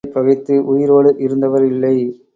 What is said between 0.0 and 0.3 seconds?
ஊராரைப்